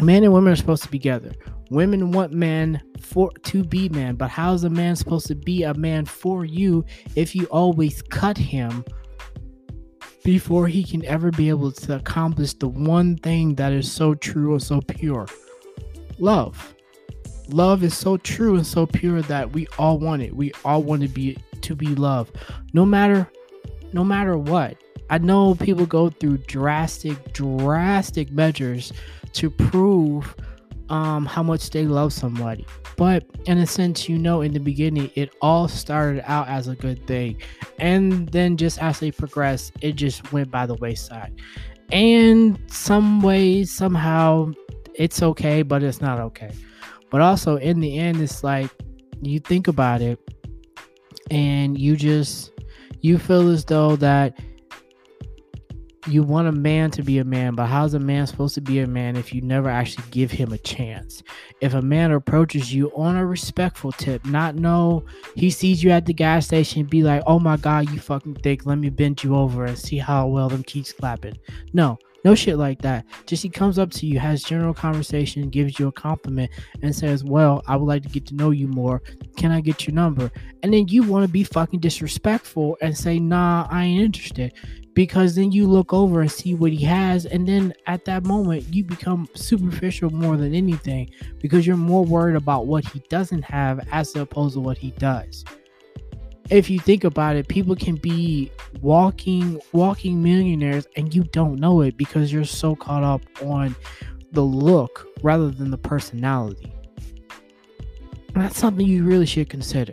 men 0.00 0.24
and 0.24 0.32
women 0.32 0.52
are 0.52 0.56
supposed 0.56 0.82
to 0.82 0.90
be 0.90 0.98
together. 0.98 1.32
Women 1.70 2.12
want 2.12 2.32
men 2.32 2.80
for 3.00 3.30
to 3.44 3.64
be 3.64 3.88
man, 3.88 4.14
but 4.14 4.30
how's 4.30 4.64
a 4.64 4.70
man 4.70 4.94
supposed 4.96 5.26
to 5.28 5.34
be 5.34 5.64
a 5.64 5.74
man 5.74 6.04
for 6.04 6.44
you 6.44 6.84
if 7.16 7.34
you 7.34 7.46
always 7.46 8.02
cut 8.02 8.38
him 8.38 8.84
before 10.24 10.68
he 10.68 10.84
can 10.84 11.04
ever 11.04 11.30
be 11.30 11.48
able 11.48 11.72
to 11.72 11.96
accomplish 11.96 12.52
the 12.54 12.68
one 12.68 13.16
thing 13.16 13.56
that 13.56 13.72
is 13.72 13.90
so 13.90 14.14
true 14.14 14.54
or 14.54 14.60
so 14.60 14.80
pure? 14.80 15.26
Love. 16.18 16.74
Love 17.48 17.82
is 17.82 17.96
so 17.96 18.16
true 18.16 18.56
and 18.56 18.66
so 18.66 18.86
pure 18.86 19.22
that 19.22 19.52
we 19.52 19.66
all 19.78 19.98
want 19.98 20.22
it. 20.22 20.34
We 20.34 20.52
all 20.64 20.82
want 20.82 21.02
to 21.02 21.08
be 21.08 21.36
to 21.60 21.74
be 21.74 21.94
loved. 21.94 22.36
No 22.72 22.84
matter 22.84 23.30
no 23.92 24.04
matter 24.04 24.36
what. 24.36 24.76
I 25.08 25.18
know 25.18 25.54
people 25.54 25.86
go 25.86 26.10
through 26.10 26.38
drastic 26.38 27.32
drastic 27.32 28.32
measures 28.32 28.92
to 29.34 29.50
prove 29.50 30.34
um, 30.88 31.26
how 31.26 31.42
much 31.42 31.70
they 31.70 31.84
love 31.86 32.12
somebody. 32.12 32.66
But 32.96 33.24
in 33.46 33.58
a 33.58 33.66
sense, 33.66 34.08
you 34.08 34.18
know, 34.18 34.40
in 34.40 34.52
the 34.52 34.60
beginning, 34.60 35.10
it 35.14 35.34
all 35.42 35.68
started 35.68 36.22
out 36.26 36.48
as 36.48 36.68
a 36.68 36.74
good 36.74 37.06
thing. 37.06 37.40
And 37.78 38.28
then 38.30 38.56
just 38.56 38.80
as 38.80 39.00
they 39.00 39.10
progressed, 39.10 39.72
it 39.80 39.92
just 39.92 40.32
went 40.32 40.50
by 40.50 40.66
the 40.66 40.74
wayside. 40.74 41.34
And 41.92 42.58
some 42.68 43.20
way, 43.20 43.64
somehow, 43.64 44.52
it's 44.94 45.22
okay, 45.22 45.62
but 45.62 45.82
it's 45.82 46.00
not 46.00 46.18
okay. 46.20 46.52
But 47.10 47.20
also, 47.20 47.56
in 47.56 47.80
the 47.80 47.98
end, 47.98 48.20
it's 48.20 48.42
like 48.42 48.70
you 49.22 49.38
think 49.40 49.68
about 49.68 50.00
it 50.02 50.18
and 51.30 51.78
you 51.78 51.96
just 51.96 52.52
you 53.00 53.18
feel 53.18 53.48
as 53.50 53.64
though 53.64 53.96
that 53.96 54.38
you 56.06 56.22
want 56.22 56.48
a 56.48 56.52
man 56.52 56.90
to 56.92 57.02
be 57.02 57.18
a 57.18 57.24
man, 57.24 57.54
but 57.54 57.66
how's 57.66 57.94
a 57.94 57.98
man 57.98 58.26
supposed 58.26 58.54
to 58.54 58.60
be 58.60 58.80
a 58.80 58.86
man 58.86 59.16
if 59.16 59.34
you 59.34 59.40
never 59.40 59.68
actually 59.68 60.04
give 60.10 60.30
him 60.30 60.52
a 60.52 60.58
chance? 60.58 61.22
If 61.60 61.74
a 61.74 61.82
man 61.82 62.12
approaches 62.12 62.72
you 62.72 62.90
on 62.94 63.16
a 63.16 63.26
respectful 63.26 63.92
tip, 63.92 64.24
not 64.24 64.54
know 64.54 65.04
he 65.34 65.50
sees 65.50 65.82
you 65.82 65.90
at 65.90 66.06
the 66.06 66.14
gas 66.14 66.46
station, 66.46 66.84
be 66.84 67.02
like, 67.02 67.22
oh 67.26 67.38
my 67.38 67.56
god, 67.56 67.90
you 67.90 67.98
fucking 67.98 68.36
thick, 68.36 68.66
let 68.66 68.78
me 68.78 68.90
bend 68.90 69.22
you 69.24 69.36
over 69.36 69.64
and 69.64 69.78
see 69.78 69.98
how 69.98 70.26
well 70.26 70.48
them 70.48 70.64
cheeks 70.64 70.92
clapping. 70.92 71.38
No, 71.72 71.98
no 72.24 72.34
shit 72.34 72.56
like 72.56 72.82
that. 72.82 73.04
Just 73.26 73.42
he 73.42 73.48
comes 73.48 73.78
up 73.78 73.90
to 73.92 74.06
you, 74.06 74.18
has 74.18 74.42
general 74.42 74.74
conversation, 74.74 75.48
gives 75.48 75.78
you 75.78 75.88
a 75.88 75.92
compliment, 75.92 76.50
and 76.82 76.94
says, 76.94 77.22
Well, 77.22 77.62
I 77.68 77.76
would 77.76 77.86
like 77.86 78.02
to 78.02 78.08
get 78.08 78.26
to 78.26 78.34
know 78.34 78.50
you 78.50 78.66
more. 78.66 79.00
Can 79.36 79.52
I 79.52 79.60
get 79.60 79.86
your 79.86 79.94
number? 79.94 80.32
And 80.62 80.74
then 80.74 80.88
you 80.88 81.04
want 81.04 81.24
to 81.24 81.30
be 81.30 81.44
fucking 81.44 81.80
disrespectful 81.80 82.78
and 82.80 82.96
say, 82.96 83.20
Nah, 83.20 83.68
I 83.70 83.84
ain't 83.84 84.02
interested 84.02 84.52
because 84.96 85.34
then 85.34 85.52
you 85.52 85.66
look 85.66 85.92
over 85.92 86.22
and 86.22 86.32
see 86.32 86.54
what 86.54 86.72
he 86.72 86.82
has 86.82 87.26
and 87.26 87.46
then 87.46 87.74
at 87.86 88.06
that 88.06 88.24
moment 88.24 88.64
you 88.74 88.82
become 88.82 89.28
superficial 89.34 90.08
more 90.08 90.38
than 90.38 90.54
anything 90.54 91.10
because 91.38 91.66
you're 91.66 91.76
more 91.76 92.02
worried 92.02 92.34
about 92.34 92.66
what 92.66 92.82
he 92.86 92.98
doesn't 93.10 93.42
have 93.42 93.86
as 93.92 94.16
opposed 94.16 94.54
to 94.54 94.60
what 94.60 94.78
he 94.78 94.92
does. 94.92 95.44
If 96.48 96.70
you 96.70 96.80
think 96.80 97.04
about 97.04 97.36
it 97.36 97.46
people 97.46 97.76
can 97.76 97.96
be 97.96 98.50
walking 98.80 99.60
walking 99.72 100.22
millionaires 100.22 100.86
and 100.96 101.14
you 101.14 101.24
don't 101.24 101.60
know 101.60 101.82
it 101.82 101.98
because 101.98 102.32
you're 102.32 102.44
so 102.44 102.74
caught 102.74 103.04
up 103.04 103.20
on 103.42 103.76
the 104.32 104.42
look 104.42 105.06
rather 105.22 105.50
than 105.50 105.70
the 105.70 105.78
personality. 105.78 106.72
And 108.34 108.42
that's 108.42 108.58
something 108.58 108.86
you 108.86 109.04
really 109.04 109.26
should 109.26 109.50
consider 109.50 109.92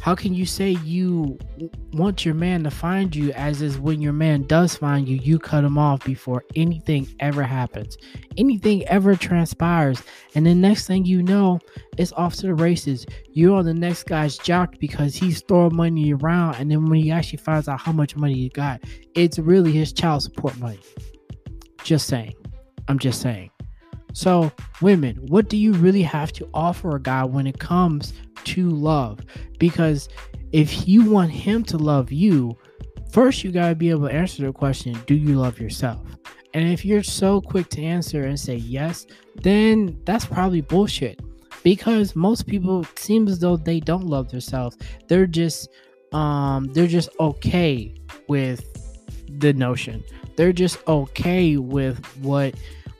how 0.00 0.14
can 0.14 0.34
you 0.34 0.46
say 0.46 0.70
you 0.84 1.38
want 1.92 2.24
your 2.24 2.34
man 2.34 2.62
to 2.64 2.70
find 2.70 3.14
you 3.14 3.32
as 3.32 3.62
is 3.62 3.78
when 3.78 4.00
your 4.00 4.12
man 4.12 4.42
does 4.42 4.76
find 4.76 5.08
you, 5.08 5.16
you 5.16 5.38
cut 5.38 5.64
him 5.64 5.78
off 5.78 6.04
before 6.04 6.44
anything 6.54 7.08
ever 7.18 7.42
happens, 7.42 7.98
anything 8.36 8.86
ever 8.86 9.16
transpires, 9.16 10.02
and 10.34 10.46
the 10.46 10.54
next 10.54 10.86
thing 10.86 11.04
you 11.04 11.22
know, 11.22 11.58
it's 11.98 12.12
off 12.12 12.36
to 12.36 12.46
the 12.46 12.54
races. 12.54 13.06
You're 13.32 13.56
on 13.56 13.64
the 13.64 13.74
next 13.74 14.04
guy's 14.04 14.38
jock 14.38 14.78
because 14.78 15.14
he's 15.14 15.42
throwing 15.42 15.74
money 15.74 16.12
around, 16.12 16.56
and 16.56 16.70
then 16.70 16.86
when 16.86 17.00
he 17.00 17.10
actually 17.10 17.38
finds 17.38 17.68
out 17.68 17.80
how 17.80 17.92
much 17.92 18.16
money 18.16 18.34
you 18.34 18.50
got, 18.50 18.82
it's 19.14 19.38
really 19.38 19.72
his 19.72 19.92
child 19.92 20.22
support 20.22 20.56
money. 20.58 20.80
Just 21.82 22.06
saying. 22.06 22.34
I'm 22.88 22.98
just 22.98 23.20
saying. 23.20 23.50
So, 24.16 24.50
women, 24.80 25.16
what 25.26 25.50
do 25.50 25.58
you 25.58 25.74
really 25.74 26.00
have 26.00 26.32
to 26.32 26.48
offer 26.54 26.96
a 26.96 27.00
guy 27.00 27.22
when 27.22 27.46
it 27.46 27.58
comes 27.58 28.14
to 28.44 28.70
love? 28.70 29.20
Because 29.58 30.08
if 30.52 30.88
you 30.88 31.10
want 31.10 31.30
him 31.30 31.62
to 31.64 31.76
love 31.76 32.10
you, 32.10 32.56
first 33.12 33.44
you 33.44 33.52
got 33.52 33.68
to 33.68 33.74
be 33.74 33.90
able 33.90 34.08
to 34.08 34.14
answer 34.14 34.46
the 34.46 34.54
question 34.54 34.98
Do 35.06 35.14
you 35.14 35.36
love 35.36 35.60
yourself? 35.60 36.00
And 36.54 36.66
if 36.72 36.82
you're 36.82 37.02
so 37.02 37.42
quick 37.42 37.68
to 37.68 37.82
answer 37.82 38.22
and 38.22 38.40
say 38.40 38.56
yes, 38.56 39.06
then 39.34 40.00
that's 40.06 40.24
probably 40.24 40.62
bullshit. 40.62 41.20
Because 41.62 42.16
most 42.16 42.46
people 42.46 42.86
seem 42.96 43.28
as 43.28 43.38
though 43.38 43.58
they 43.58 43.80
don't 43.80 44.06
love 44.06 44.30
themselves. 44.30 44.78
They're 45.08 45.26
just 45.26 45.68
um 46.12 46.72
they're 46.72 46.86
just 46.86 47.10
okay 47.20 47.94
with 48.28 48.64
the 49.40 49.52
notion. 49.52 50.02
They're 50.36 50.54
just 50.54 50.78
okay 50.88 51.58
with 51.58 52.02
what 52.22 52.54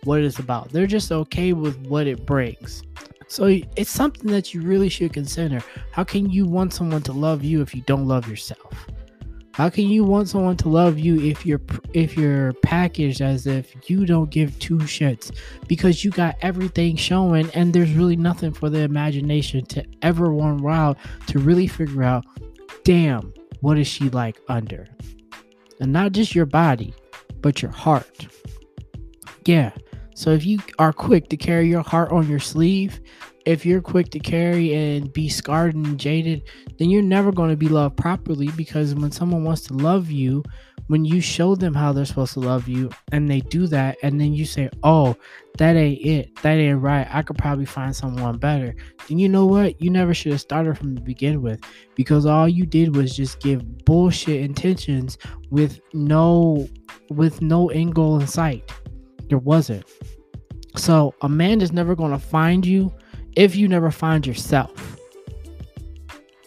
what 0.06 0.20
it's 0.20 0.38
about. 0.38 0.70
They're 0.70 0.86
just 0.86 1.12
okay 1.12 1.52
with 1.52 1.76
what 1.86 2.06
it 2.06 2.24
brings. 2.24 2.82
So 3.28 3.46
it's 3.76 3.90
something 3.90 4.30
that 4.30 4.54
you 4.54 4.62
really 4.62 4.88
should 4.88 5.12
consider. 5.12 5.62
How 5.90 6.04
can 6.04 6.30
you 6.30 6.46
want 6.46 6.72
someone 6.72 7.02
to 7.02 7.12
love 7.12 7.42
you 7.42 7.60
if 7.60 7.74
you 7.74 7.82
don't 7.82 8.06
love 8.06 8.28
yourself? 8.28 8.86
How 9.52 9.70
can 9.70 9.86
you 9.86 10.04
want 10.04 10.28
someone 10.28 10.58
to 10.58 10.68
love 10.68 10.98
you 10.98 11.18
if 11.18 11.46
you're 11.46 11.62
if 11.94 12.14
you're 12.14 12.52
packaged 12.62 13.22
as 13.22 13.46
if 13.46 13.74
you 13.88 14.04
don't 14.04 14.28
give 14.28 14.56
two 14.58 14.76
shits 14.80 15.34
because 15.66 16.04
you 16.04 16.10
got 16.10 16.36
everything 16.42 16.94
showing 16.94 17.48
and 17.54 17.72
there's 17.72 17.94
really 17.94 18.16
nothing 18.16 18.52
for 18.52 18.68
the 18.68 18.80
imagination 18.80 19.64
to 19.64 19.82
ever 20.02 20.30
run 20.30 20.58
wild 20.58 20.98
to 21.28 21.38
really 21.38 21.66
figure 21.66 22.02
out, 22.02 22.26
damn, 22.84 23.32
what 23.62 23.78
is 23.78 23.86
she 23.86 24.10
like 24.10 24.38
under? 24.48 24.86
And 25.80 25.90
not 25.90 26.12
just 26.12 26.34
your 26.34 26.44
body, 26.44 26.92
but 27.40 27.62
your 27.62 27.70
heart. 27.70 28.26
Yeah, 29.46 29.70
so 30.16 30.30
if 30.30 30.46
you 30.46 30.58
are 30.78 30.94
quick 30.94 31.28
to 31.28 31.36
carry 31.36 31.68
your 31.68 31.82
heart 31.82 32.10
on 32.10 32.26
your 32.26 32.38
sleeve, 32.38 33.02
if 33.44 33.66
you're 33.66 33.82
quick 33.82 34.08
to 34.12 34.18
carry 34.18 34.74
and 34.74 35.12
be 35.12 35.28
scarred 35.28 35.74
and 35.74 36.00
jaded, 36.00 36.42
then 36.78 36.88
you're 36.88 37.02
never 37.02 37.30
going 37.30 37.50
to 37.50 37.56
be 37.56 37.68
loved 37.68 37.98
properly 37.98 38.48
because 38.56 38.94
when 38.94 39.12
someone 39.12 39.44
wants 39.44 39.60
to 39.64 39.74
love 39.74 40.10
you, 40.10 40.42
when 40.86 41.04
you 41.04 41.20
show 41.20 41.54
them 41.54 41.74
how 41.74 41.92
they're 41.92 42.06
supposed 42.06 42.32
to 42.32 42.40
love 42.40 42.66
you 42.66 42.88
and 43.12 43.28
they 43.30 43.42
do 43.42 43.66
that 43.66 43.98
and 44.02 44.18
then 44.18 44.32
you 44.32 44.46
say, 44.46 44.70
"Oh, 44.82 45.14
that 45.58 45.76
ain't 45.76 46.02
it. 46.02 46.34
That 46.36 46.54
ain't 46.54 46.80
right. 46.80 47.06
I 47.10 47.20
could 47.20 47.36
probably 47.36 47.66
find 47.66 47.94
someone 47.94 48.38
better." 48.38 48.74
Then 49.08 49.18
you 49.18 49.28
know 49.28 49.44
what? 49.44 49.82
You 49.82 49.90
never 49.90 50.14
should 50.14 50.32
have 50.32 50.40
started 50.40 50.78
from 50.78 50.94
the 50.94 51.02
begin 51.02 51.42
with 51.42 51.60
because 51.94 52.24
all 52.24 52.48
you 52.48 52.64
did 52.64 52.96
was 52.96 53.14
just 53.14 53.40
give 53.40 53.84
bullshit 53.84 54.40
intentions 54.40 55.18
with 55.50 55.78
no 55.92 56.66
with 57.10 57.42
no 57.42 57.68
end 57.68 57.94
goal 57.94 58.18
in 58.18 58.26
sight. 58.26 58.72
There 59.28 59.38
wasn't. 59.38 59.84
So 60.76 61.14
a 61.22 61.28
man 61.28 61.60
is 61.60 61.72
never 61.72 61.94
going 61.94 62.12
to 62.12 62.18
find 62.18 62.64
you 62.66 62.92
if 63.34 63.56
you 63.56 63.68
never 63.68 63.90
find 63.90 64.26
yourself. 64.26 64.98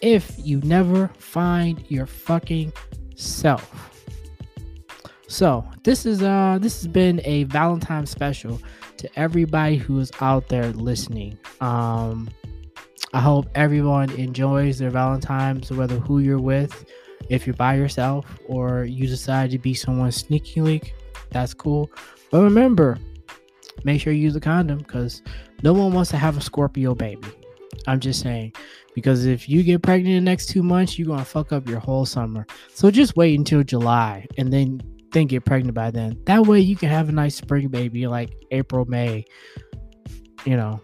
If 0.02 0.34
you 0.38 0.60
never 0.62 1.08
find 1.18 1.84
your 1.88 2.06
fucking 2.06 2.72
self. 3.16 3.90
So 5.28 5.64
this 5.84 6.06
is 6.06 6.22
uh 6.22 6.58
this 6.60 6.80
has 6.80 6.88
been 6.88 7.20
a 7.24 7.44
Valentine 7.44 8.06
special 8.06 8.60
to 8.96 9.08
everybody 9.18 9.76
who 9.76 9.98
is 10.00 10.10
out 10.20 10.48
there 10.48 10.72
listening. 10.72 11.38
Um 11.60 12.28
I 13.12 13.20
hope 13.20 13.46
everyone 13.54 14.10
enjoys 14.12 14.78
their 14.78 14.90
Valentine's, 14.90 15.70
whether 15.70 15.96
who 15.96 16.20
you're 16.20 16.40
with, 16.40 16.84
if 17.28 17.46
you're 17.46 17.54
by 17.54 17.74
yourself 17.74 18.38
or 18.46 18.84
you 18.84 19.06
decide 19.06 19.50
to 19.50 19.58
be 19.58 19.74
someone 19.74 20.12
sneaky 20.12 20.60
link, 20.60 20.94
that's 21.30 21.54
cool. 21.54 21.90
But 22.30 22.42
remember, 22.42 22.98
make 23.84 24.00
sure 24.00 24.12
you 24.12 24.22
use 24.22 24.36
a 24.36 24.40
condom 24.40 24.78
because 24.78 25.22
no 25.62 25.72
one 25.72 25.92
wants 25.92 26.10
to 26.10 26.16
have 26.16 26.36
a 26.36 26.40
Scorpio 26.40 26.94
baby. 26.94 27.28
I'm 27.86 28.00
just 28.00 28.20
saying. 28.20 28.52
Because 28.94 29.24
if 29.24 29.48
you 29.48 29.62
get 29.62 29.82
pregnant 29.82 30.16
in 30.16 30.24
the 30.24 30.30
next 30.30 30.46
two 30.46 30.62
months, 30.62 30.98
you're 30.98 31.08
gonna 31.08 31.24
fuck 31.24 31.52
up 31.52 31.68
your 31.68 31.78
whole 31.80 32.04
summer. 32.04 32.46
So 32.74 32.90
just 32.90 33.16
wait 33.16 33.38
until 33.38 33.62
July 33.62 34.26
and 34.36 34.52
then 34.52 34.80
then 35.12 35.26
get 35.26 35.44
pregnant 35.44 35.74
by 35.74 35.90
then. 35.90 36.20
That 36.26 36.46
way 36.46 36.60
you 36.60 36.76
can 36.76 36.88
have 36.88 37.08
a 37.08 37.12
nice 37.12 37.36
spring 37.36 37.68
baby 37.68 38.06
like 38.06 38.32
April, 38.50 38.84
May. 38.84 39.24
You 40.44 40.56
know. 40.56 40.80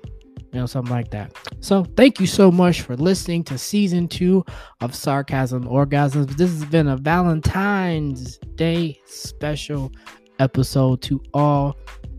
you 0.52 0.60
know, 0.60 0.66
something 0.66 0.92
like 0.94 1.10
that. 1.10 1.32
So, 1.60 1.84
thank 1.96 2.18
you 2.20 2.26
so 2.26 2.50
much 2.50 2.80
for 2.80 2.96
listening 2.96 3.44
to 3.44 3.58
season 3.58 4.08
two 4.08 4.44
of 4.80 4.94
Sarcasm 4.94 5.64
Orgasms. 5.64 6.36
This 6.36 6.50
has 6.50 6.64
been 6.64 6.88
a 6.88 6.96
Valentine's 6.96 8.38
Day 8.54 8.98
special 9.04 9.92
episode 10.38 11.02
to 11.02 11.22
all 11.34 11.76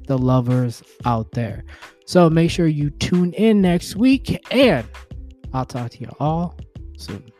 the 0.07 0.17
lovers 0.17 0.83
out 1.05 1.31
there. 1.31 1.63
So, 2.05 2.29
make 2.29 2.51
sure 2.51 2.67
you 2.67 2.89
tune 2.89 3.33
in 3.33 3.61
next 3.61 3.95
week, 3.95 4.39
and 4.53 4.87
I'll 5.53 5.65
talk 5.65 5.91
to 5.91 5.99
you 5.99 6.09
all 6.19 6.57
soon. 6.97 7.31